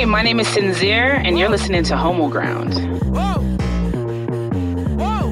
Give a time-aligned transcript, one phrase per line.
[0.00, 2.72] Hey, my name is Sinzere, and you're listening to Homo Ground.
[3.14, 3.42] Whoa.
[4.96, 5.28] Whoa.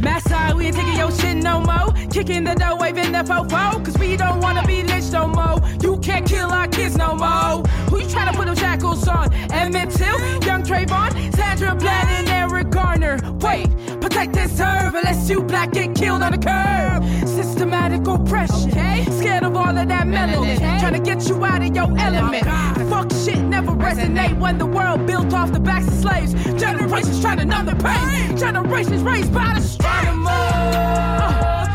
[0.00, 1.92] Masai, we ain't taking your shit no more.
[2.10, 3.84] Kicking the door, waving the fofo.
[3.84, 5.60] Cause we don't wanna be lynched no more.
[5.80, 7.62] You can't kill our kids no more.
[7.88, 9.32] Who you trying to put them shackles on?
[9.52, 13.20] Emmett Till, Young Trayvon, Sandra Bland, and Eric Garner.
[13.38, 13.68] Wait,
[14.08, 17.04] protect this serve unless you black get killed on the curb.
[17.28, 18.70] Systematic oppression.
[19.18, 20.80] Scared of all of that melanin.
[20.80, 22.44] Trying to get you out of your oh element.
[22.88, 26.32] Fuck shit never resonate when the world built off the backs of slaves.
[26.60, 28.36] Generations trying to numb the pain.
[28.36, 30.26] Generations raised by the stream.
[30.26, 31.66] Uh,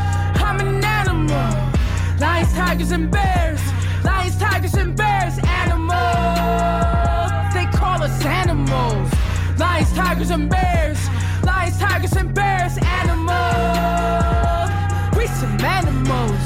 [0.48, 1.72] I'm an animal.
[2.20, 3.62] Lions, tigers, and bears.
[4.04, 5.38] Lions, tigers, and bears.
[5.62, 5.94] Animals.
[7.54, 9.12] They call us animals.
[9.60, 11.13] Lions, tigers, and bears.
[11.74, 12.78] Lions, tigers, and bears.
[12.78, 14.70] Animals.
[15.18, 16.40] We some animals.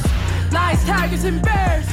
[0.54, 1.86] Lions, tigers, and bears.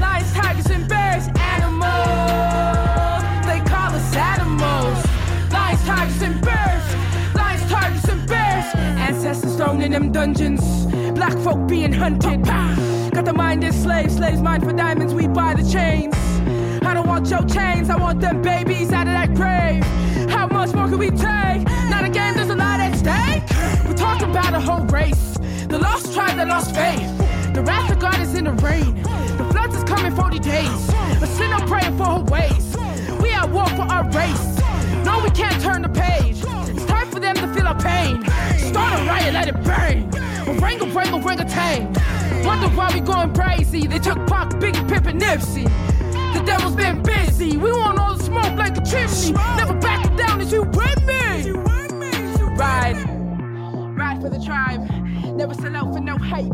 [0.00, 1.28] Lions, tigers, and bears.
[1.38, 3.22] Animals.
[3.44, 5.04] They call us animals.
[5.52, 6.84] Lions, tigers, and bears.
[7.34, 8.74] Lions, tigers, and bears.
[8.74, 10.86] Ancestors thrown in them dungeons.
[11.14, 12.42] Black folk being hunted.
[12.44, 14.16] Got the mind of slaves.
[14.16, 15.12] Slaves mind for diamonds.
[15.12, 16.14] We buy the chains.
[16.86, 17.90] I don't want your chains.
[17.90, 19.84] I want them babies out of that grave.
[20.30, 21.77] How much more can we take?
[24.18, 25.38] We talked about a whole race.
[25.68, 27.54] The lost tribe that lost faith.
[27.54, 29.00] The wrath of God is in the rain.
[29.36, 30.88] The floods is coming 40 days.
[31.22, 32.76] A sinner praying for her ways.
[33.22, 34.58] We at war for our race.
[35.04, 36.42] No, we can't turn the page.
[36.74, 38.24] It's time for them to feel our pain.
[38.58, 40.10] Start a riot, let it burn.
[40.58, 41.92] Wrangle, wrangle, wrangle, tame.
[42.42, 43.86] Wonder why we going crazy.
[43.86, 45.70] They took Pac, Biggie, Pip, and Nipsey.
[46.34, 47.56] The devil's been busy.
[47.56, 49.38] We want all the smoke like a chimney.
[49.56, 51.52] Never back down as you with me.
[52.56, 53.17] Ride.
[54.20, 54.80] For the tribe.
[55.36, 56.52] Never sell out for no hype.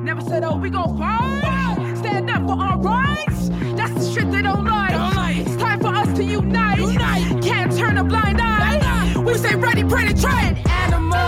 [0.00, 1.96] Never said, oh, we gon' fight.
[1.98, 3.48] Stand up for our rights.
[3.76, 4.94] That's the shit they don't like.
[5.36, 7.42] It's time for us to unite.
[7.42, 9.14] Can't turn a blind eye.
[9.18, 10.64] We stay ready, pray to try it.
[10.68, 11.18] Animal.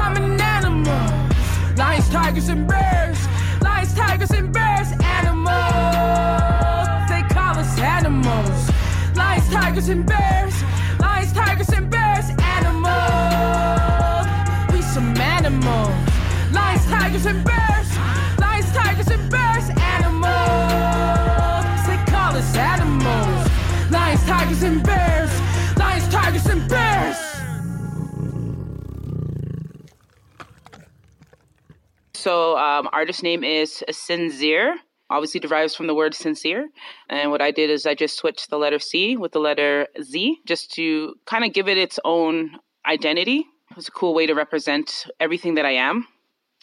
[0.00, 1.76] I'm an animal.
[1.76, 3.18] Lions, tigers, and bears.
[3.60, 4.92] Lions, tigers, and bears.
[5.02, 5.50] Animals.
[7.10, 8.70] They call us animals.
[9.16, 10.47] Lions, tigers, and bears.
[17.08, 17.96] Tigers, and bears.
[18.38, 19.70] Lions, tigers, and bears.
[19.70, 20.26] Animals.
[21.86, 23.90] They call us animals.
[23.90, 25.30] Lions, tigers, and bears.
[25.78, 27.16] Lions, tigers, and bears.
[32.12, 34.74] So, um, artist name is Sinzere.
[35.08, 36.68] Obviously derives from the word sincere.
[37.08, 40.40] And what I did is I just switched the letter C with the letter Z
[40.44, 43.46] just to kind of give it its own identity.
[43.70, 46.06] It was a cool way to represent everything that I am.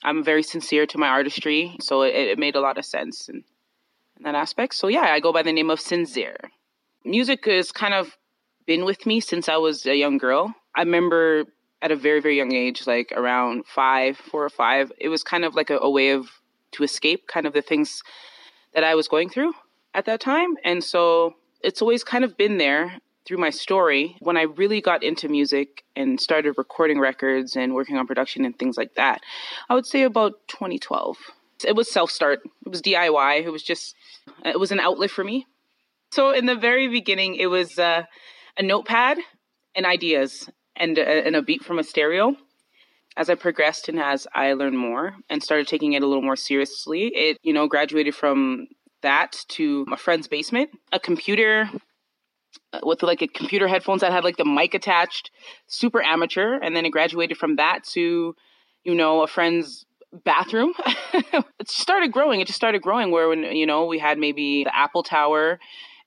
[0.06, 3.38] I'm very sincere to my artistry, so it, it made a lot of sense in,
[4.18, 4.76] in that aspect.
[4.76, 6.38] So, yeah, I go by the name of Sinzere.
[7.04, 8.16] Music has kind of
[8.68, 10.54] been with me since I was a young girl.
[10.76, 11.46] I remember
[11.82, 15.44] at a very, very young age, like around five, four or five, it was kind
[15.44, 16.30] of like a, a way of
[16.74, 18.04] to escape kind of the things
[18.76, 19.54] that I was going through
[19.96, 20.56] at that time.
[20.64, 24.16] And so it's always kind of been there through my story.
[24.20, 28.58] When I really got into music and started recording records and working on production and
[28.58, 29.22] things like that,
[29.70, 31.18] I would say about 2012.
[31.66, 33.96] It was self start, it was DIY, it was just,
[34.44, 35.48] it was an outlet for me.
[36.12, 38.04] So in the very beginning, it was uh,
[38.58, 39.18] a notepad
[39.74, 42.36] and ideas and, uh, and a beat from a stereo
[43.18, 46.36] as I progressed and as I learned more and started taking it a little more
[46.36, 48.68] seriously, it, you know, graduated from
[49.02, 51.70] that to a friend's basement, a computer
[52.84, 55.32] with like a computer headphones that had like the mic attached,
[55.68, 56.60] super amateur.
[56.62, 58.36] And then it graduated from that to,
[58.84, 59.86] you know, a friend's
[60.24, 60.74] bathroom.
[61.14, 62.42] it started growing.
[62.42, 65.60] It just started growing where when, you know, we had maybe the Apple Tower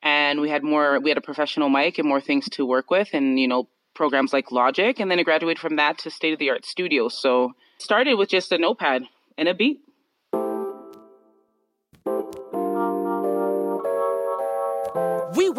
[0.02, 3.08] and we had more, we had a professional mic and more things to work with
[3.12, 4.98] and, you know, programs like Logic.
[5.00, 7.08] And then it graduated from that to state of the art studio.
[7.08, 9.02] So started with just a notepad
[9.36, 9.80] and a beat.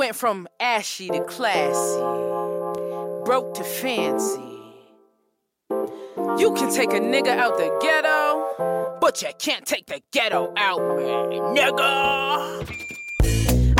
[0.10, 2.02] Went from ashy to classy,
[3.26, 4.42] broke to fancy.
[6.40, 10.80] You can take a nigga out the ghetto, but you can't take the ghetto out,
[10.98, 12.66] man, nigga.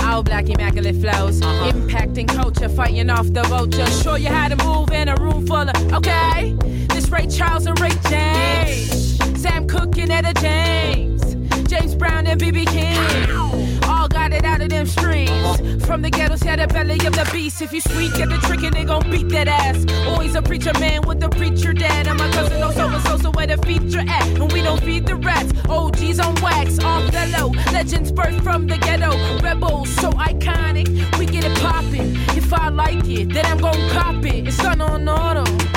[0.04, 1.72] All black immaculate flows, uh-huh.
[1.72, 3.88] impacting culture, fighting off the vulture.
[4.04, 6.56] Show you how to move in a room full of okay.
[6.90, 11.24] This Ray Charles and Ray James, Sam Cooke and Etta James,
[11.68, 15.59] James Brown and BB King All got it out of them streets.
[15.90, 17.64] From the ghetto to the belly of the beast.
[17.64, 19.88] If you sweet, get the trick and they gon' beat that ass.
[20.06, 22.08] Always a preacher man with the preacher dad.
[22.08, 24.28] And my cousin knows so and so, so where the feature at?
[24.28, 25.52] And we don't feed the rats.
[25.68, 27.50] OGs on wax, off the low.
[27.74, 29.18] Legends birth from the ghetto.
[29.40, 30.88] Rebels so iconic,
[31.18, 32.16] we get it poppin'.
[32.38, 34.48] If I like it, then I'm gon' cop it.
[34.48, 35.69] It's done on auto.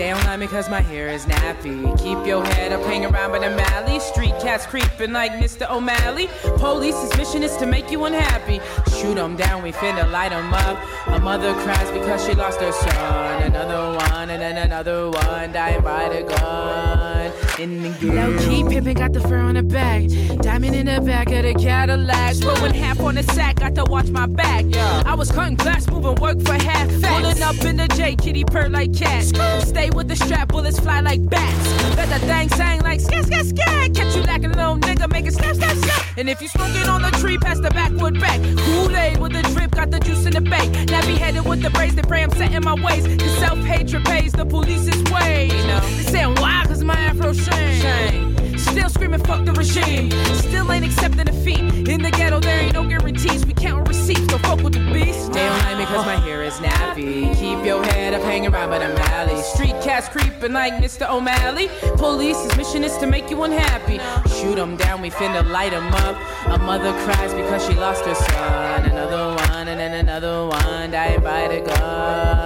[0.00, 1.84] Like me cause my hair is nappy.
[1.98, 4.00] Keep your head up, hang around by the alley.
[4.00, 5.70] Street cats creeping like Mr.
[5.70, 6.28] O'Malley.
[6.56, 8.60] Police's mission is to make you unhappy.
[8.98, 10.78] Shoot them down, we finna light them up.
[11.08, 13.42] A mother cries because she lost her son.
[13.42, 17.49] Another one, and then another one dying by the gun.
[17.60, 20.08] In the Low key pimpin' got the fur on the back.
[20.40, 22.36] Diamond in the back of the Cadillac.
[22.36, 24.64] Throwing half on the sack, got to watch my back.
[24.66, 25.02] Yeah.
[25.04, 26.88] I was cutting glass, moving work for half.
[26.88, 29.24] Pulling up in the J, kitty purr like cat.
[29.66, 31.96] Stay with the strap, bullets fly like bats.
[31.98, 33.94] Let the thing sang like scat, scat, scat.
[33.94, 36.06] Catch you lacking, little nigga, make it snap, snap, snap.
[36.16, 38.40] And if you smoking on the tree, pass the backwood back.
[38.40, 40.70] Kool-Aid with the drip, got the juice in the bake.
[40.88, 43.06] Nappy headed with the braids, they pray I'm setting my ways.
[43.06, 45.48] Cause self-hatred pays the police's way.
[45.48, 48.36] You know, they saying why, cause my afro shame.
[48.36, 48.58] shame.
[48.58, 50.10] Still screaming, fuck the regime.
[50.36, 51.88] Still ain't accepting defeat.
[51.88, 53.44] In the ghetto, there ain't no guarantees.
[53.46, 55.32] We count receipts, don't fuck with the beast.
[55.32, 57.34] They don't like me cause my hair is nappy.
[57.36, 59.40] Keep your head up, hang around by the alley.
[59.42, 61.10] Street cats creeping like Mr.
[61.10, 61.68] O'Malley.
[61.96, 63.98] Police's mission is to make you unhappy.
[64.28, 66.16] Shoot them down, we finna light them up.
[66.46, 68.84] A mother cries because she lost her son.
[68.84, 72.39] Another one, and then another one dying by the gun.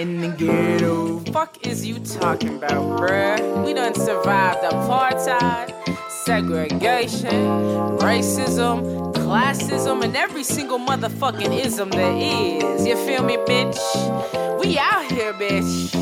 [0.00, 1.18] In the ghetto.
[1.30, 3.66] Fuck is you talking about, bruh?
[3.66, 5.74] We done survived apartheid
[6.24, 7.44] segregation,
[7.98, 12.86] racism, classism, and every single motherfucking ism there is.
[12.86, 13.78] You feel me, bitch?
[14.58, 15.92] We out here, bitch.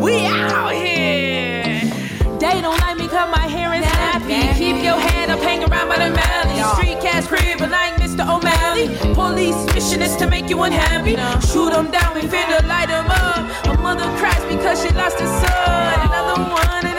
[0.00, 1.80] We out here.
[2.38, 4.56] They don't like me cause my hair is nappy.
[4.56, 6.62] Keep your head up, hang around by the alley.
[6.76, 8.34] Street cats crib but like Mr.
[8.34, 9.14] O'Malley.
[9.14, 11.16] Police mission is to make you unhappy.
[11.46, 13.66] Shoot them down, we finna light them up.
[13.66, 16.00] A mother cries because she lost her son.
[16.08, 16.95] Another one,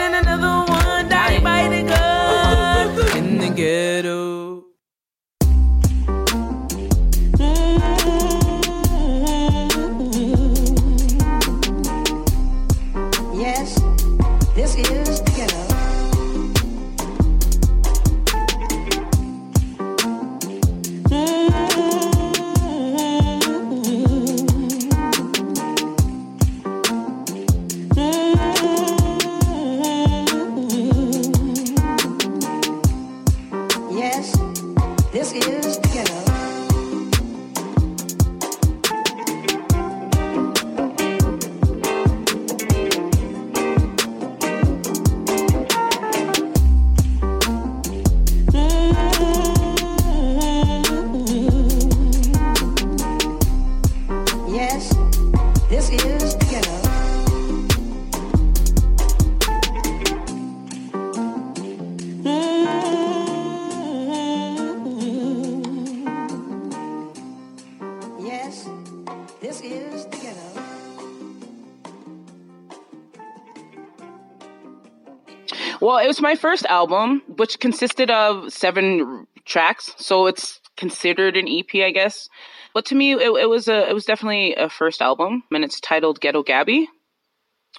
[76.18, 81.90] was my first album, which consisted of seven tracks, so it's considered an EP, I
[81.90, 82.28] guess.
[82.74, 85.80] But to me, it, it was a it was definitely a first album, and it's
[85.80, 86.88] titled Ghetto Gabby,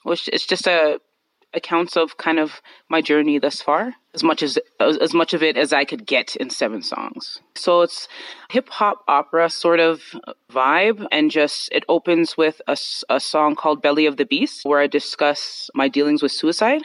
[0.04, 1.00] which is just a
[1.54, 5.58] accounts of kind of my journey thus far, as much as as much of it
[5.58, 7.42] as I could get in seven songs.
[7.56, 8.08] So it's
[8.50, 10.02] hip hop opera sort of
[10.50, 12.78] vibe, and just it opens with a,
[13.10, 16.84] a song called "Belly of the Beast," where I discuss my dealings with suicide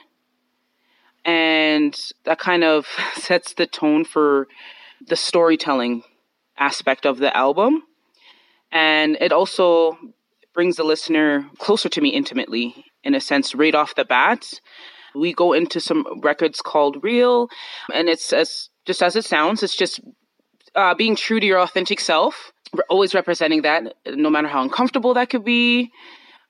[1.24, 4.48] and that kind of sets the tone for
[5.06, 6.02] the storytelling
[6.58, 7.82] aspect of the album.
[8.70, 9.98] And it also
[10.52, 14.60] brings the listener closer to me intimately, in a sense, right off the bat.
[15.14, 17.48] We go into some records called Real,
[17.92, 19.62] and it's as just as it sounds.
[19.62, 20.00] It's just
[20.74, 22.52] uh, being true to your authentic self.
[22.88, 25.92] Always representing that, no matter how uncomfortable that could be.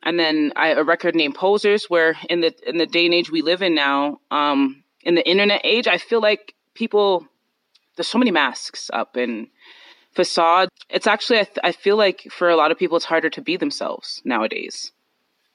[0.04, 3.30] And then I, a record named Posers, where in the in the day and age
[3.30, 7.26] we live in now, um, in the internet age, I feel like people
[7.96, 9.48] there's so many masks up and
[10.12, 10.68] facade.
[10.90, 13.40] It's actually I, th- I feel like for a lot of people it's harder to
[13.40, 14.92] be themselves nowadays.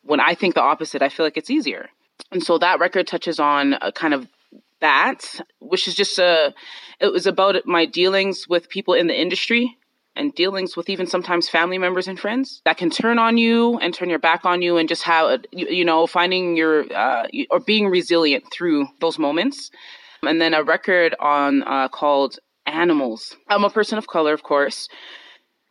[0.02, 1.90] When I think the opposite, I feel like it's easier.
[2.32, 4.28] And so that record touches on a kind of
[4.82, 6.54] that, which is just a,
[7.00, 9.78] it was about my dealings with people in the industry
[10.20, 13.94] and dealings with even sometimes family members and friends that can turn on you and
[13.94, 17.60] turn your back on you and just how, you, you know, finding your, uh, or
[17.60, 19.72] being resilient through those moments.
[20.22, 23.36] And then a record on, uh, called Animals.
[23.48, 24.90] I'm a person of color, of course.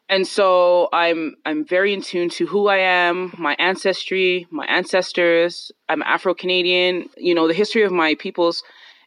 [0.08, 5.70] And so I'm I'm very in tune to who I am, my ancestry, my ancestors.
[5.88, 7.10] I'm Afro Canadian.
[7.16, 8.62] You know, the history of my peoples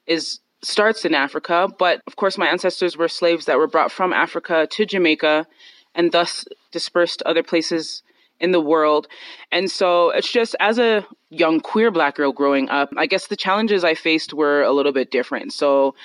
[0.06, 4.14] is starts in Africa, but of course my ancestors were slaves that were brought from
[4.14, 5.48] Africa to Jamaica
[5.96, 8.04] and thus dispersed to other places
[8.40, 9.08] in the world.
[9.52, 13.36] And so it's just as a young queer black girl growing up, I guess the
[13.36, 15.54] challenges I faced were a little bit different.
[15.54, 15.96] So,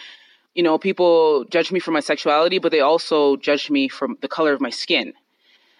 [0.55, 4.29] you know, people judge me for my sexuality, but they also judge me from the
[4.29, 5.13] color of my skin.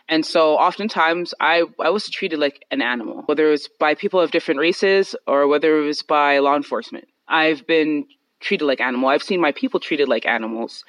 [0.09, 4.21] And so oftentimes I, I was treated like an animal, whether it was by people
[4.21, 7.09] of different races or whether it was by law enforcement.
[7.29, 8.07] I've been
[8.41, 9.09] treated like animal.
[9.09, 10.85] I've seen my people treated like animals.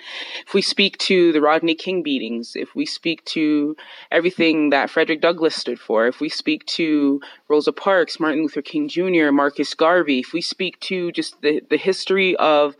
[0.45, 3.75] If we speak to the Rodney King beatings, if we speak to
[4.11, 8.87] everything that Frederick Douglass stood for, if we speak to Rosa Parks, Martin Luther King
[8.87, 12.75] Jr., Marcus Garvey, if we speak to just the, the history of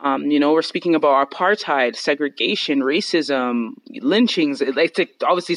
[0.00, 4.60] um, you know, we're speaking about apartheid, segregation, racism, lynchings.
[4.60, 5.56] It's like obviously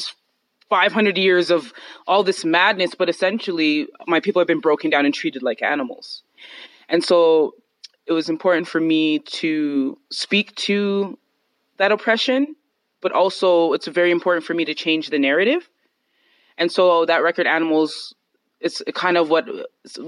[0.70, 1.72] 500 years of
[2.06, 6.22] all this madness, but essentially, my people have been broken down and treated like animals.
[6.88, 7.54] And so
[8.08, 11.18] it was important for me to speak to
[11.76, 12.56] that oppression,
[13.00, 15.68] but also it's very important for me to change the narrative.
[16.56, 18.14] And so that record Animals
[18.60, 19.48] it's kind of what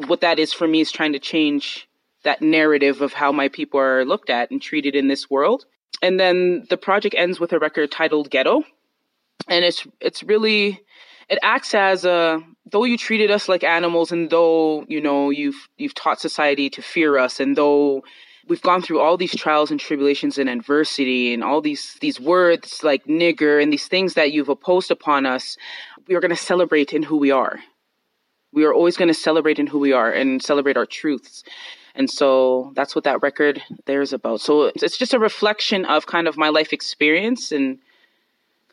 [0.09, 1.89] what that is for me is trying to change
[2.23, 5.67] that narrative of how my people are looked at and treated in this world.
[6.03, 8.65] And then the project ends with a record titled Ghetto.
[9.49, 10.81] And it's it's really
[11.31, 15.69] it acts as a though you treated us like animals and though you know you've
[15.79, 18.03] you've taught society to fear us and though
[18.49, 22.83] we've gone through all these trials and tribulations and adversity and all these these words
[22.83, 25.57] like nigger and these things that you've opposed upon us
[26.11, 27.61] we are going to celebrate in who we are.
[28.53, 31.45] We are always going to celebrate in who we are and celebrate our truths.
[31.95, 34.41] And so that's what that record there is about.
[34.41, 37.79] So it's just a reflection of kind of my life experience and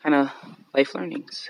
[0.02, 0.30] kind of
[0.74, 1.48] life learnings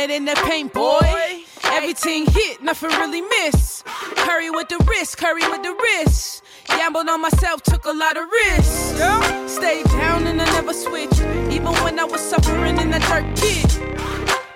[0.00, 1.44] Leonard in the paint, boy.
[1.64, 3.84] Everything hit, nothing really miss.
[4.16, 6.42] Curry with the wrist, curry with the wrist.
[6.68, 9.52] Gambled on myself, took a lot of risks.
[9.52, 11.20] Stayed down and I never switched.
[11.50, 13.78] Even when I was suffering in the dirt pit.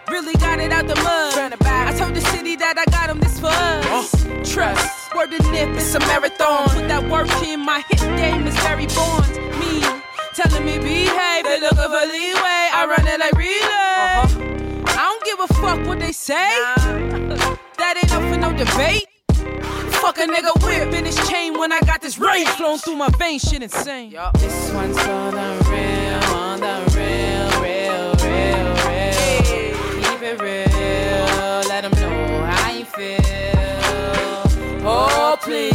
[0.09, 1.53] Really got it out the mud.
[1.61, 4.11] I told the city that I got got 'em this for us.
[4.51, 6.71] Trust, word to nip, it's a marathon.
[6.71, 9.29] Put that work in, my hit game is very born.
[9.61, 9.83] Me,
[10.35, 12.65] telling me behave, they looking for leeway.
[12.79, 13.94] I run it like relay.
[15.45, 16.49] I don't give a fuck what they say.
[17.77, 19.07] That ain't up for no debate.
[20.01, 23.11] Fuck a nigga whip in his chain when I got this rage flowing through my
[23.19, 24.17] veins, shit insane.
[24.39, 29.13] This one's for the real, on the real, real, real, real.
[30.03, 33.21] Keep it real, let them know how you feel.
[34.87, 35.75] Oh, please,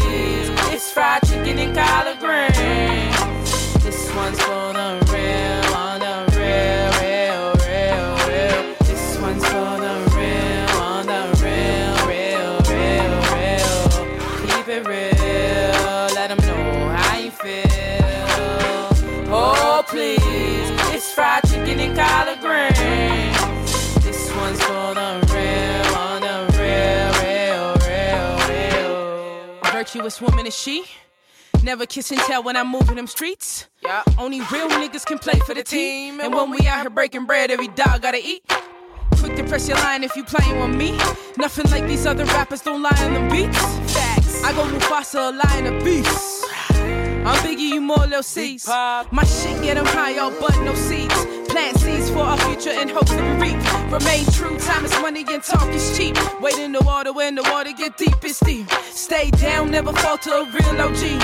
[0.73, 3.83] it's fried chicken and collard greens.
[3.83, 4.68] This one's for
[29.91, 30.85] Virtuous woman is she.
[31.63, 33.65] Never kiss and tell when I'm moving them streets.
[33.81, 34.03] Yeah.
[34.19, 36.19] Only real niggas can play for the team.
[36.21, 38.43] And when we out here breaking bread, every dog gotta eat.
[39.17, 40.95] Quick to press your line if you playing with me.
[41.37, 43.57] Nothing like these other rappers don't lie on them beats.
[43.91, 44.43] Facts.
[44.43, 46.45] I go Mufasa, a lion, a beast.
[46.69, 48.67] I'm Biggie, you more little seeds.
[48.67, 51.15] My shit get them high, all but no seeds.
[51.49, 53.57] Plant seeds for our future and hopes to reap.
[53.91, 56.15] Remain true, time is money and talk is cheap.
[56.39, 58.69] Wait in the water when the water get deep, it's deep.
[58.91, 61.21] Stay down, never fall to a real OG.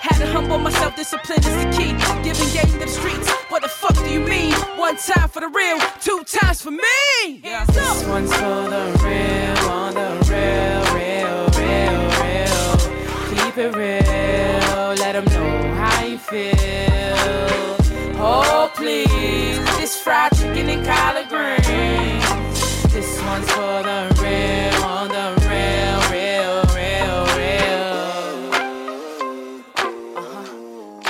[0.00, 1.92] Had to humble myself, discipline is the key.
[2.22, 4.52] Giving game to the streets, what the fuck do you mean?
[4.76, 7.40] One time for the real, two times for me.
[7.42, 7.64] Yeah.
[7.64, 13.44] This one's for the real, on the real, real, real, real.
[13.44, 17.53] Keep it real, let them know how you feel.
[18.84, 21.62] Please, this fried chicken and collard greens.
[22.92, 27.88] This one's for the real, on the real, real, real, real.
[30.20, 30.44] Uh-huh.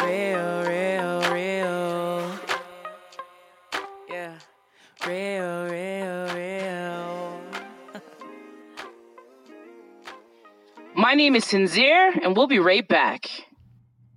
[0.06, 2.38] Real, real, real.
[4.08, 4.38] Yeah.
[5.04, 7.42] Real, real, real.
[10.94, 13.28] My name is Sinzere, and we'll be right back.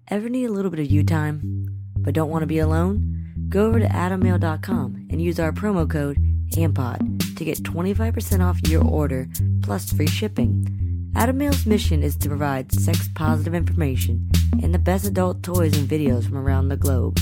[0.09, 1.65] Ever need a little bit of you time,
[1.97, 3.16] but don't want to be alone?
[3.49, 6.17] Go over to adammale.com and use our promo code
[6.55, 9.27] AMPOD to get 25% off your order
[9.63, 11.11] plus free shipping.
[11.15, 14.29] Adam Male's mission is to provide sex positive information
[14.61, 17.19] and the best adult toys and videos from around the globe.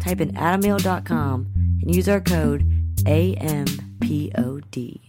[0.00, 1.46] Type in adammale.com
[1.82, 2.64] and use our code
[3.04, 5.00] AMPOD.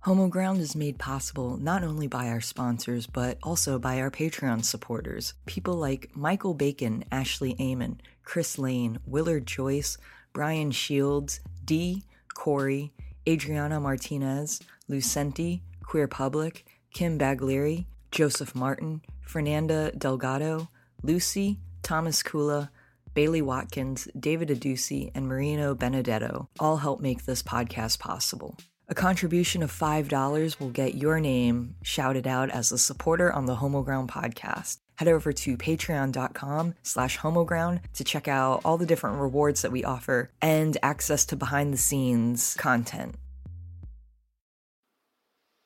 [0.00, 4.64] Homo Ground is made possible not only by our sponsors, but also by our Patreon
[4.64, 5.34] supporters.
[5.46, 9.98] People like Michael Bacon, Ashley Amon, Chris Lane, Willard Joyce,
[10.32, 12.92] Brian Shields, Dee, Corey,
[13.28, 14.60] Adriana Martinez,
[14.90, 20.68] Lucenti, Queer Public, Kim Baglieri, Joseph Martin, Fernanda Delgado,
[21.02, 22.68] Lucy, Thomas Kula,
[23.14, 28.56] Bailey Watkins, David Adusi, and Marino Benedetto all help make this podcast possible.
[28.88, 33.54] A contribution of $5 will get your name shouted out as a supporter on the
[33.56, 34.81] Homo Ground podcast.
[35.02, 39.82] Head over to patreon.com slash homoground to check out all the different rewards that we
[39.82, 43.16] offer and access to behind the scenes content.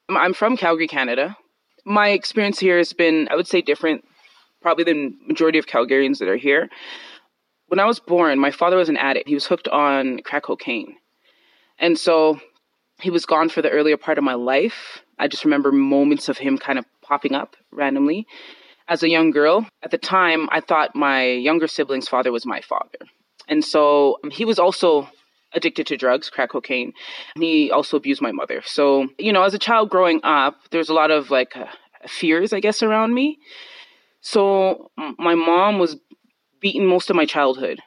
[0.09, 1.37] I'm from Calgary, Canada.
[1.85, 4.07] My experience here has been, I would say, different
[4.63, 6.71] probably than majority of Calgarians that are here.
[7.67, 9.29] When I was born, my father was an addict.
[9.29, 10.97] He was hooked on crack cocaine.
[11.79, 12.41] And so
[13.03, 15.03] he was gone for the earlier part of my life.
[15.19, 18.27] I just remember moments of him kind of popping up randomly.
[18.89, 22.61] As a young girl, at the time, I thought my younger sibling's father was my
[22.61, 22.99] father.
[23.49, 25.09] And so um, he was also
[25.53, 26.93] addicted to drugs, crack cocaine.
[27.39, 28.63] He also abused my mother.
[28.65, 31.67] So, you know, as a child growing up, there's a lot of like uh,
[32.07, 33.39] fears, I guess, around me.
[34.21, 35.97] So my mom was
[36.61, 37.81] beaten most of my childhood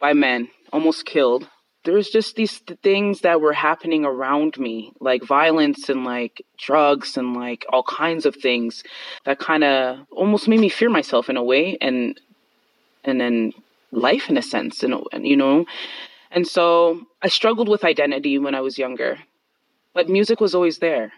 [0.00, 1.48] by men, almost killed.
[1.84, 6.44] There was just these th- things that were happening around me, like violence and like
[6.58, 8.82] drugs and like all kinds of things
[9.24, 12.20] that kind of almost made me fear myself in a way and
[13.04, 13.52] and then
[13.92, 15.66] life in a sense and you know
[16.34, 19.20] and so I struggled with identity when I was younger,
[19.94, 21.12] but music was always there.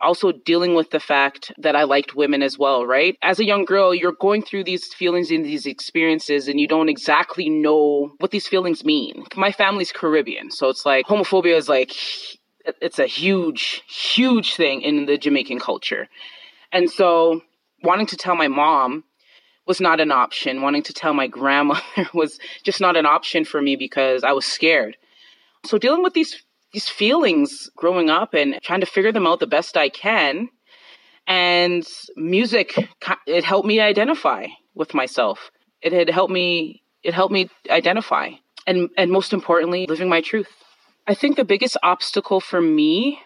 [0.00, 3.16] Also, dealing with the fact that I liked women as well, right?
[3.22, 6.88] As a young girl, you're going through these feelings and these experiences, and you don't
[6.88, 9.24] exactly know what these feelings mean.
[9.36, 11.92] My family's Caribbean, so it's like homophobia is like,
[12.80, 16.08] it's a huge, huge thing in the Jamaican culture.
[16.72, 17.42] And so,
[17.82, 19.04] wanting to tell my mom
[19.66, 20.62] was not an option.
[20.62, 21.82] Wanting to tell my grandmother
[22.14, 24.96] was just not an option for me because I was scared.
[25.64, 26.42] So dealing with these
[26.76, 30.50] these feelings growing up and trying to figure them out the best I can
[31.26, 31.82] and
[32.16, 32.74] music
[33.26, 35.50] it helped me identify with myself.
[35.80, 38.32] It had helped me it helped me identify
[38.66, 40.48] and and most importantly living my truth.
[41.06, 43.20] I think the biggest obstacle for me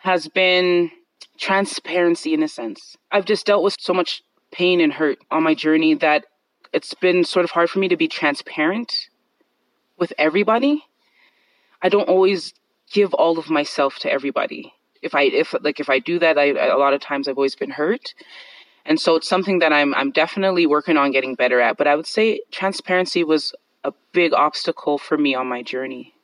[0.00, 0.90] has been
[1.38, 2.96] transparency in a sense.
[3.12, 6.26] I've just dealt with so much pain and hurt on my journey that
[6.72, 9.10] it's been sort of hard for me to be transparent
[9.96, 10.82] with everybody.
[11.82, 12.54] I don't always
[12.92, 14.72] give all of myself to everybody.
[15.02, 17.56] If I if like if I do that, I a lot of times I've always
[17.56, 18.14] been hurt.
[18.84, 21.96] And so it's something that I'm I'm definitely working on getting better at, but I
[21.96, 26.14] would say transparency was a big obstacle for me on my journey.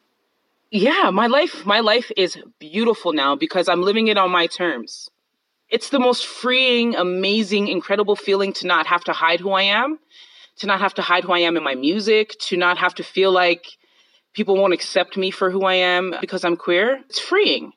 [0.71, 5.11] Yeah, my life my life is beautiful now because I'm living it on my terms
[5.73, 9.99] it's the most freeing, amazing, incredible feeling to not have to hide who I am,
[10.57, 13.03] to not have to hide who I am in my music, to not have to
[13.03, 13.65] feel like
[14.33, 17.01] people won't accept me for who I am because I'm queer.
[17.09, 17.73] It's freeing.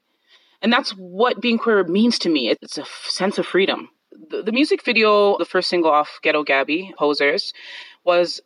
[0.62, 2.50] And that's what being queer means to me.
[2.50, 3.90] It's a f- sense of freedom.
[4.30, 7.54] The, the music video, the first single off Ghetto Gabby, Posers,
[8.04, 8.42] was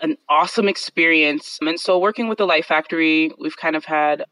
[0.00, 1.58] an awesome experience.
[1.60, 4.24] And so working with the Life Factory, we've kind of had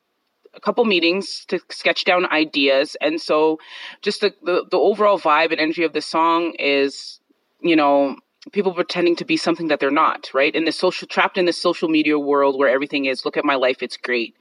[0.55, 2.97] a couple meetings to sketch down ideas.
[3.01, 3.59] And so
[4.01, 7.21] just the, the, the overall vibe and energy of the song is,
[7.61, 8.17] you know,
[8.53, 10.55] people pretending to be something that they're not, right?
[10.55, 13.55] In the social trapped in the social media world where everything is look at my
[13.55, 14.35] life, it's great.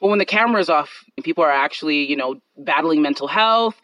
[0.00, 3.76] But when the camera's off, and people are actually, you know, battling mental health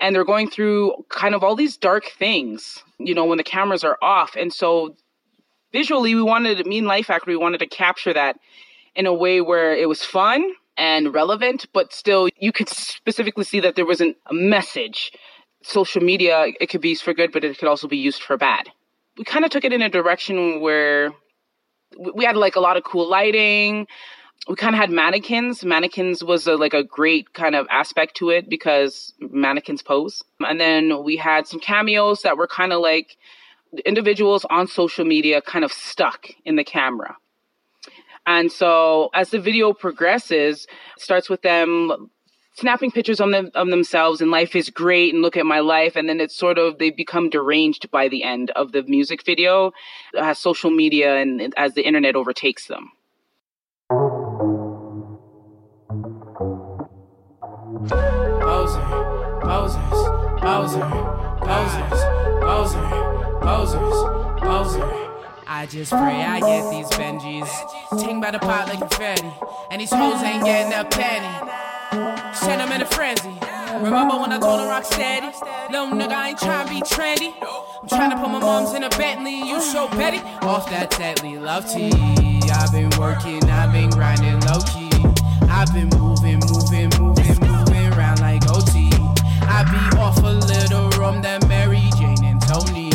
[0.00, 3.84] and they're going through kind of all these dark things, you know, when the cameras
[3.84, 4.34] are off.
[4.36, 4.96] And so
[5.72, 8.36] visually we wanted me and Life Factory we wanted to capture that
[8.96, 10.44] in a way where it was fun
[10.76, 15.12] and relevant, but still you could specifically see that there wasn't a message.
[15.62, 18.36] Social media, it could be used for good, but it could also be used for
[18.36, 18.70] bad.
[19.20, 21.12] We kind of took it in a direction where
[22.14, 23.86] we had like a lot of cool lighting.
[24.48, 25.62] We kind of had mannequins.
[25.62, 30.22] Mannequins was a, like a great kind of aspect to it because mannequins pose.
[30.40, 33.18] And then we had some cameos that were kind of like
[33.84, 37.18] individuals on social media kind of stuck in the camera.
[38.26, 42.10] And so as the video progresses, starts with them
[42.56, 45.96] snapping pictures on them, of themselves and life is great and look at my life.
[45.96, 49.72] And then it's sort of, they become deranged by the end of the music video
[50.16, 52.92] uh, as social media and as the internet overtakes them.
[58.40, 58.80] Bowser,
[59.42, 60.80] Bowser's, Bowser,
[61.40, 62.00] Bowser's,
[62.40, 65.10] Bowser, Bowser's, Bowser.
[65.46, 68.00] I just pray I get these Benjis.
[68.00, 69.30] Ting by the pot like confetti.
[69.70, 71.50] And these hoes ain't getting a penny.
[71.90, 73.36] Send them in a frenzy.
[73.82, 75.26] Remember when I told her rock steady?
[75.70, 77.34] Little nigga, I ain't trying to be trendy.
[77.82, 79.42] I'm trying to put my mom's in a Bentley.
[79.48, 80.18] You so petty.
[80.42, 81.92] Off that deadly love tea.
[82.52, 84.90] I've been working, I've been grinding low key.
[85.48, 88.90] I've been moving, moving, moving, moving around like OT.
[89.42, 92.90] I be off a little room that Mary Jane and Tony.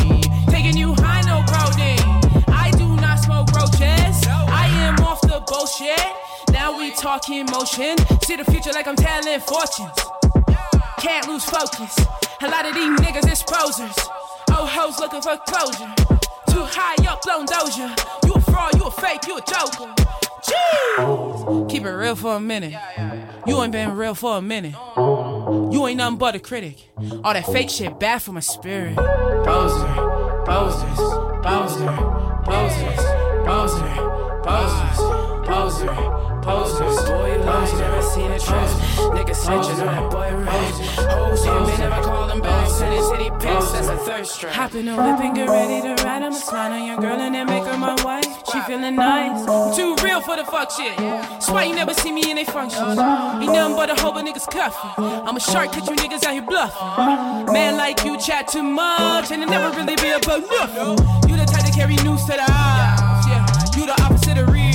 [0.48, 2.44] Taking you high, no codeine.
[2.48, 4.26] I do not smoke roaches.
[4.26, 6.25] I am off the bullshit.
[6.52, 7.96] Now we talking motion.
[8.24, 9.98] See the future like I'm telling fortunes.
[10.98, 11.96] Can't lose focus.
[12.42, 13.96] A lot of these niggas is posers.
[14.56, 15.92] Old hoes looking for closure.
[16.50, 17.94] Too high up, blown doja.
[18.26, 19.94] You a fraud, you a fake, you a joker.
[20.42, 21.68] Jeez.
[21.70, 22.74] Keep it real for a minute.
[23.46, 24.74] You ain't been real for a minute.
[24.96, 26.90] You ain't nothing but a critic.
[27.24, 28.96] All that fake shit bad for my spirit.
[28.96, 29.86] Bowser,
[30.46, 30.98] Bowser's,
[31.42, 31.86] Bowser,
[32.44, 33.04] Bowser's,
[33.44, 34.98] Bowser, Bowser's,
[35.46, 36.96] Bowser, Bowser's.
[37.10, 38.78] Boy, you lost, never seen a trust.
[39.16, 40.88] Niggas snitching on that boy rich.
[41.10, 42.70] Hoes on me, never call them back.
[42.70, 44.52] City, city pics, that's a thirst trap.
[44.54, 46.22] Hop in a whip and get ready to ride.
[46.22, 48.30] I'ma slide on your girl and then make her my wife.
[48.52, 49.44] She feeling nice.
[49.76, 50.96] Too real for the fuck shit.
[50.96, 52.96] That's why you never see me in they functions.
[52.96, 55.04] Ain't nothing but a hoe, but niggas cuffing.
[55.26, 57.52] I'm a shark, cause you niggas out here bluffing.
[57.52, 61.28] Man like you chat too much, and it never really be about nothing.
[61.28, 63.26] You the type to carry news to the eyes.
[63.26, 64.65] Yeah, you the opposite of real.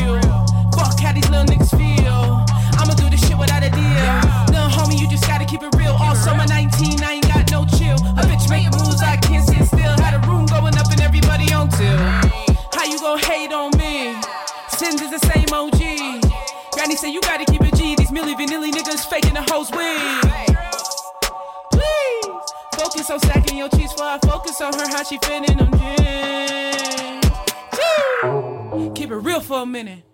[1.32, 2.44] Little niggas feel.
[2.76, 4.12] I'ma do this shit without a deal.
[4.52, 5.94] Little homie, you just gotta keep it real.
[5.94, 7.96] All summer 19, I ain't got no chill.
[8.20, 9.96] A bitch make moves, I can't sit still.
[10.04, 11.98] Had a room going up and everybody on till.
[12.76, 14.14] How you gon' hate on me?
[14.78, 15.80] Sins is the same OG.
[16.74, 17.96] Granny say you gotta keep it G.
[17.96, 20.36] These Milli Vanilli niggas faking the hoes wig.
[22.78, 25.72] Focus on stacking your cheese for I focus on her how she fit in them
[25.80, 27.26] jeans.
[28.98, 30.11] Keep it real for a minute.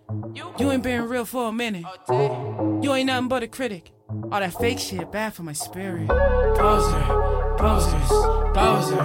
[0.58, 1.84] You ain't been real for a minute.
[2.08, 3.92] You ain't nothing but a critic.
[4.32, 6.08] All that fake shit bad for my spirit.
[6.08, 7.00] Bowser,
[7.58, 8.08] Bowser's,
[8.54, 8.96] Bowser,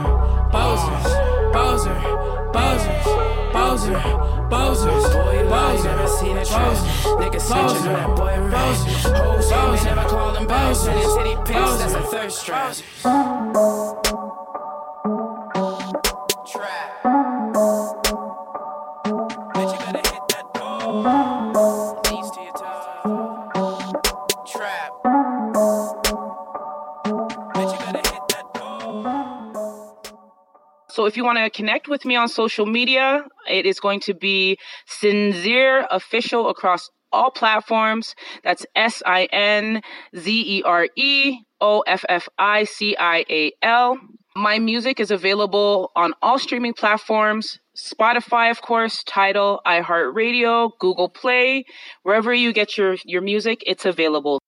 [0.51, 1.13] Bowser's,
[1.53, 1.93] Bowser,
[2.53, 3.05] Bowser's,
[3.53, 5.13] Bowser, Bowser's,
[5.49, 6.85] Bowser, never seen a trust.
[7.05, 9.13] Niggas snitching on that boy rich.
[9.17, 10.75] Hoes on never call them back.
[10.75, 12.45] City, city pics, that's a thirst.
[12.45, 14.02] Trap.
[31.13, 34.57] If you want to connect with me on social media, it is going to be
[34.89, 38.15] Sinzere Official across all platforms.
[38.43, 39.83] That's S I N
[40.17, 43.99] Z E R E O F F I C I A L.
[44.35, 51.65] My music is available on all streaming platforms Spotify, of course, Tidal, iHeartRadio, Google Play.
[52.03, 54.39] Wherever you get your, your music, it's available.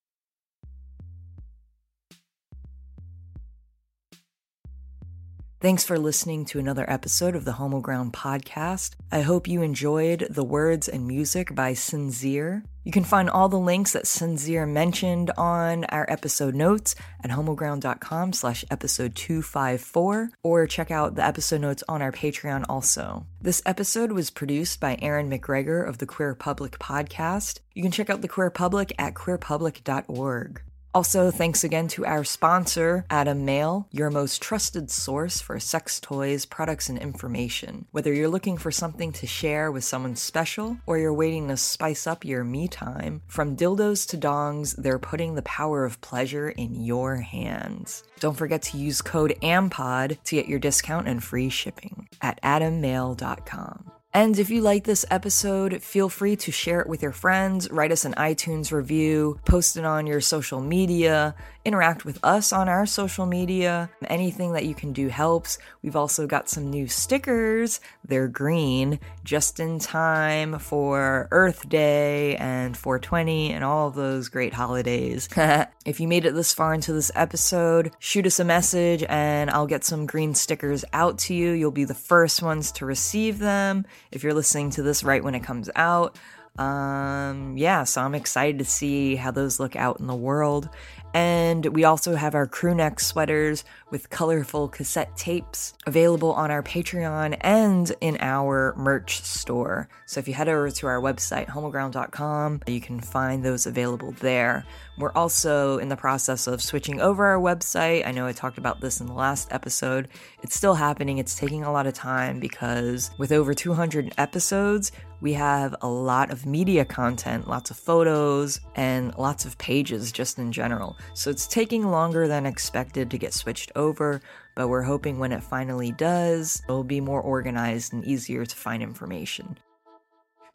[5.65, 8.93] Thanks for listening to another episode of the Homo Ground podcast.
[9.11, 12.61] I hope you enjoyed the words and music by Sinzere.
[12.83, 18.33] You can find all the links that Sinzere mentioned on our episode notes at homoground.com
[18.33, 23.25] slash episode 254, or check out the episode notes on our Patreon also.
[23.41, 27.61] This episode was produced by Aaron McGregor of the Queer Public podcast.
[27.73, 30.61] You can check out the Queer Public at queerpublic.org.
[30.95, 36.45] Also, thanks again to our sponsor, Adam Male, your most trusted source for sex toys,
[36.45, 37.85] products, and information.
[37.91, 42.07] Whether you're looking for something to share with someone special or you're waiting to spice
[42.07, 46.81] up your me time, from dildos to dongs, they're putting the power of pleasure in
[46.81, 48.05] your hands.
[48.21, 53.91] Don't forget to use code AMPOD to get your discount and free shipping at adammale.com.
[54.15, 57.91] And if you like this episode, feel free to share it with your friends, write
[57.91, 62.85] us an iTunes review, post it on your social media, interact with us on our
[62.85, 63.89] social media.
[64.07, 65.57] Anything that you can do helps.
[65.81, 67.81] We've also got some new stickers.
[68.07, 75.27] They're green, just in time for Earth Day and 420 and all those great holidays.
[75.85, 79.67] if you made it this far into this episode, shoot us a message and I'll
[79.67, 81.51] get some green stickers out to you.
[81.51, 85.35] You'll be the first ones to receive them if you're listening to this right when
[85.35, 86.17] it comes out.
[86.57, 90.69] Um, yeah, so I'm excited to see how those look out in the world.
[91.15, 96.61] And we also have our crew neck sweaters with colorful cassette tapes available on our
[96.61, 99.87] Patreon and in our merch store.
[100.07, 104.65] So if you head over to our website, homoground.com, you can find those available there.
[104.97, 108.05] We're also in the process of switching over our website.
[108.05, 110.09] I know I talked about this in the last episode.
[110.43, 111.17] It's still happening.
[111.17, 116.29] It's taking a lot of time because with over 200 episodes, we have a lot
[116.29, 120.97] of media content, lots of photos, and lots of pages just in general.
[121.13, 124.21] So it's taking longer than expected to get switched over,
[124.55, 128.81] but we're hoping when it finally does, it'll be more organized and easier to find
[128.81, 129.57] information.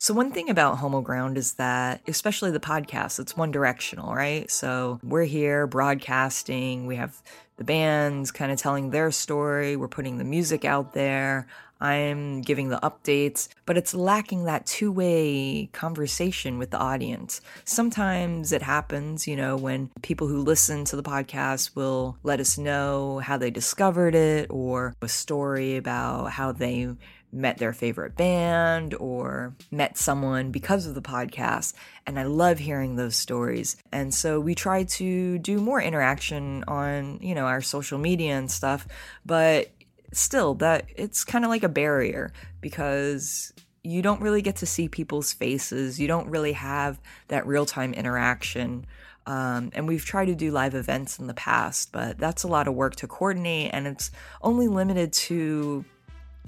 [0.02, 4.50] So, one thing about Homo Ground is that, especially the podcast, it's one directional, right?
[4.50, 7.20] So, we're here broadcasting, we have
[7.58, 11.46] the bands kind of telling their story, we're putting the music out there.
[11.82, 17.40] I'm giving the updates, but it's lacking that two way conversation with the audience.
[17.64, 22.58] Sometimes it happens, you know, when people who listen to the podcast will let us
[22.58, 26.88] know how they discovered it or a story about how they
[27.32, 31.74] met their favorite band or met someone because of the podcast.
[32.06, 33.76] And I love hearing those stories.
[33.92, 38.50] And so we try to do more interaction on, you know, our social media and
[38.50, 38.86] stuff.
[39.24, 39.70] But
[40.12, 44.88] still, that it's kind of like a barrier because you don't really get to see
[44.88, 45.98] people's faces.
[45.98, 48.86] You don't really have that real time interaction.
[49.26, 52.66] Um, and we've tried to do live events in the past, but that's a lot
[52.66, 54.10] of work to coordinate, and it's
[54.42, 55.84] only limited to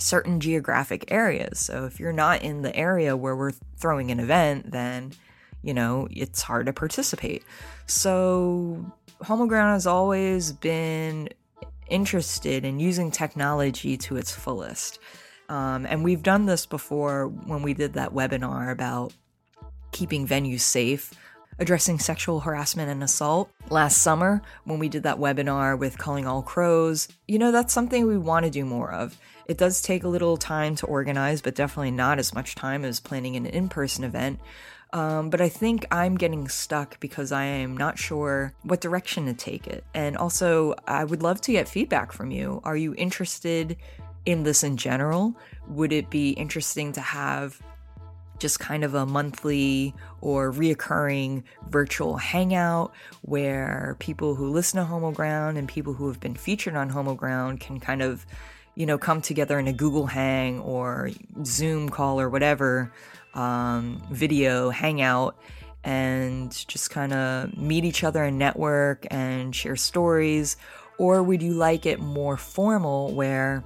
[0.02, 1.60] certain geographic areas.
[1.60, 5.12] So if you're not in the area where we're throwing an event, then
[5.62, 7.44] you know it's hard to participate.
[7.86, 8.84] So
[9.22, 11.28] Homo Ground has always been
[11.88, 14.98] interested in using technology to its fullest.
[15.48, 19.12] Um, and we've done this before when we did that webinar about
[19.90, 21.12] keeping venues safe,
[21.62, 23.48] addressing sexual harassment and assault.
[23.70, 28.04] Last summer, when we did that webinar with Calling All Crows, you know, that's something
[28.04, 29.16] we want to do more of.
[29.46, 32.98] It does take a little time to organize, but definitely not as much time as
[33.00, 34.40] planning an in person event.
[34.92, 39.32] Um, but I think I'm getting stuck because I am not sure what direction to
[39.32, 39.84] take it.
[39.94, 42.60] And also, I would love to get feedback from you.
[42.64, 43.76] Are you interested
[44.26, 45.34] in this in general?
[45.68, 47.62] Would it be interesting to have
[48.42, 55.12] just kind of a monthly or reoccurring virtual hangout where people who listen to Homo
[55.12, 58.26] Ground and people who have been featured on Homo Ground can kind of,
[58.74, 61.10] you know, come together in a Google Hang or
[61.44, 62.92] Zoom call or whatever
[63.34, 65.38] um, video hangout
[65.84, 70.56] and just kind of meet each other and network and share stories?
[70.98, 73.62] Or would you like it more formal where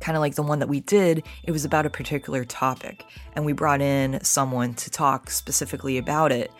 [0.00, 3.04] kind of like the one that we did, it was about a particular topic,
[3.34, 6.50] and we brought in someone to talk specifically about it.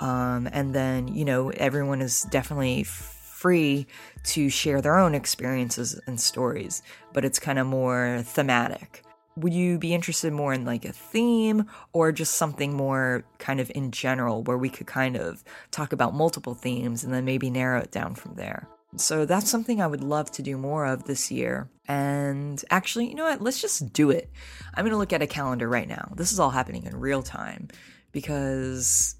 [0.00, 3.86] Um, and then, you know, everyone is definitely free
[4.24, 6.82] to share their own experiences and stories,
[7.12, 9.02] but it's kind of more thematic
[9.36, 13.70] would you be interested more in like a theme or just something more kind of
[13.74, 17.80] in general where we could kind of talk about multiple themes and then maybe narrow
[17.80, 18.66] it down from there?
[18.96, 21.68] So that's something I would love to do more of this year.
[21.86, 23.42] And actually, you know what?
[23.42, 24.30] Let's just do it.
[24.74, 26.12] I'm going to look at a calendar right now.
[26.16, 27.68] This is all happening in real time
[28.12, 29.16] because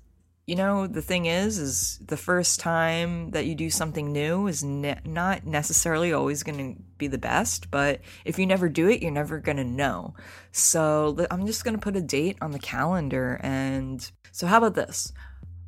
[0.47, 4.63] you know, the thing is, is the first time that you do something new is
[4.63, 9.03] ne- not necessarily always going to be the best, but if you never do it,
[9.03, 10.15] you're never going to know.
[10.53, 13.41] So I'm just going to put a date on the calendar.
[13.43, 15.13] And so, how about this?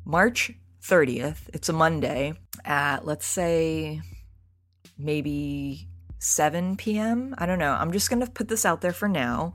[0.05, 0.53] March
[0.83, 2.33] 30th, it's a Monday
[2.65, 4.01] at, let's say,
[4.97, 5.87] maybe
[6.19, 7.35] 7 p.m.
[7.37, 7.71] I don't know.
[7.71, 9.53] I'm just going to put this out there for now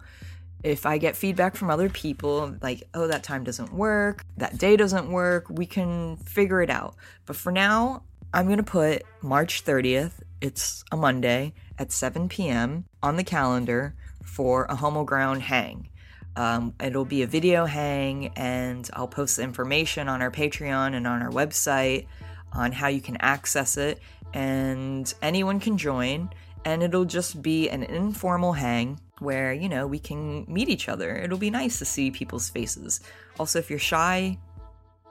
[0.64, 4.76] if I get feedback from other people, like, oh, that time doesn't work, that day
[4.76, 6.96] doesn't work, we can figure it out.
[7.26, 12.86] But for now, I'm going to put March 30th, it's a Monday, at 7 p.m.
[13.02, 15.90] on the calendar for a Homo Ground hang.
[16.36, 21.06] Um, it'll be a video hang, and I'll post the information on our Patreon and
[21.06, 22.06] on our website
[22.52, 24.00] on how you can access it,
[24.32, 26.30] and anyone can join.
[26.64, 31.14] And it'll just be an informal hang where, you know, we can meet each other.
[31.14, 33.00] It'll be nice to see people's faces.
[33.38, 34.38] Also, if you're shy,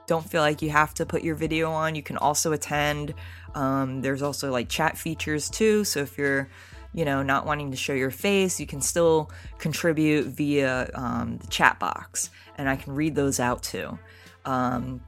[0.06, 1.94] don't feel like you have to put your video on.
[1.94, 3.14] You can also attend.
[3.54, 5.84] Um, there's also like chat features too.
[5.84, 6.48] So if you're,
[6.94, 11.46] you know, not wanting to show your face, you can still contribute via um, the
[11.48, 13.98] chat box, and I can read those out too.
[14.44, 15.00] Um,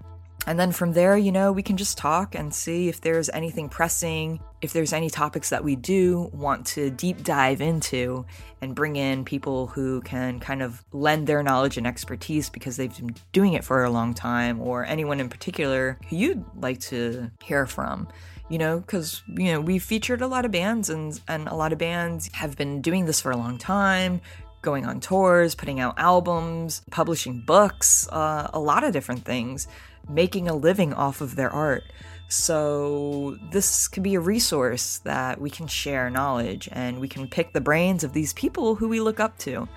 [0.49, 3.68] and then from there, you know, we can just talk and see if there's anything
[3.68, 8.25] pressing, if there's any topics that we do want to deep dive into
[8.61, 12.96] and bring in people who can kind of lend their knowledge and expertise because they've
[12.96, 17.29] been doing it for a long time, or anyone in particular who you'd like to
[17.42, 18.07] hear from
[18.48, 21.72] you know because you know we've featured a lot of bands and and a lot
[21.72, 24.20] of bands have been doing this for a long time
[24.62, 29.68] going on tours putting out albums publishing books uh, a lot of different things
[30.09, 31.85] making a living off of their art.
[32.28, 37.52] So, this could be a resource that we can share knowledge and we can pick
[37.52, 39.68] the brains of these people who we look up to.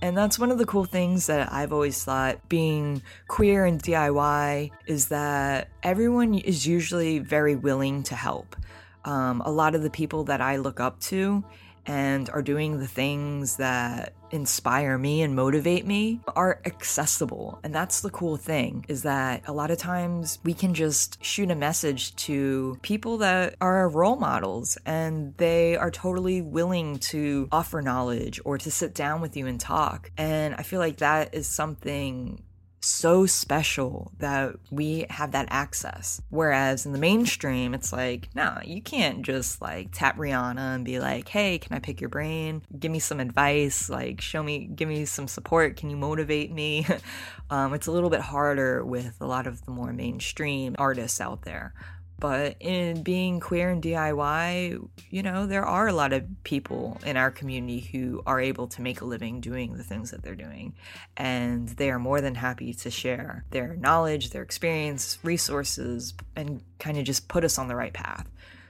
[0.00, 4.70] And that's one of the cool things that I've always thought being queer and DIY
[4.86, 8.56] is that everyone is usually very willing to help.
[9.04, 11.44] Um, a lot of the people that I look up to
[11.88, 17.58] and are doing the things that inspire me and motivate me are accessible.
[17.64, 21.50] And that's the cool thing is that a lot of times we can just shoot
[21.50, 27.80] a message to people that are role models and they are totally willing to offer
[27.80, 30.10] knowledge or to sit down with you and talk.
[30.18, 32.42] And I feel like that is something
[32.80, 36.20] so special that we have that access.
[36.30, 41.00] Whereas in the mainstream, it's like, nah, you can't just like tap Rihanna and be
[41.00, 42.62] like, hey, can I pick your brain?
[42.78, 45.76] Give me some advice, like show me, give me some support.
[45.76, 46.86] Can you motivate me?
[47.50, 51.42] um, it's a little bit harder with a lot of the more mainstream artists out
[51.42, 51.74] there.
[52.20, 57.16] But in being queer and DIY, you know, there are a lot of people in
[57.16, 60.74] our community who are able to make a living doing the things that they're doing.
[61.16, 66.98] And they are more than happy to share their knowledge, their experience, resources, and kind
[66.98, 68.28] of just put us on the right path.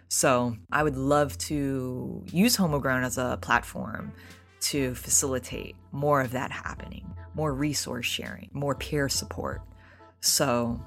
[0.09, 4.13] So I would love to use Homo Ground as a platform
[4.61, 9.63] to facilitate more of that happening, more resource sharing, more peer support.
[10.21, 10.83] So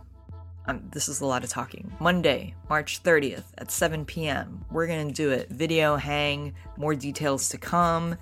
[0.67, 1.91] um, this is a lot of talking.
[1.99, 4.63] Monday, March 30th at 7 p.m.
[4.71, 5.49] We're going to do it.
[5.49, 8.15] Video hang, more details to come.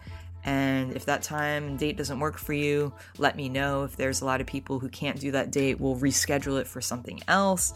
[0.45, 3.84] And if that time and date doesn't work for you, let me know.
[3.84, 6.80] If there's a lot of people who can't do that date, we'll reschedule it for
[6.80, 7.73] something else.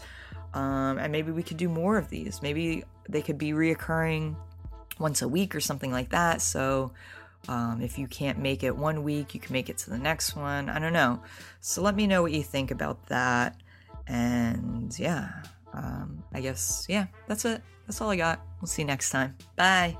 [0.54, 2.40] Um, and maybe we could do more of these.
[2.40, 4.34] Maybe they could be reoccurring
[4.98, 6.40] once a week or something like that.
[6.40, 6.92] So
[7.48, 10.34] um, if you can't make it one week, you can make it to the next
[10.34, 10.70] one.
[10.70, 11.22] I don't know.
[11.60, 13.60] So let me know what you think about that.
[14.06, 15.30] And yeah,
[15.72, 17.62] um, I guess, yeah, that's it.
[17.86, 18.40] That's all I got.
[18.60, 19.36] We'll see you next time.
[19.56, 19.96] Bye.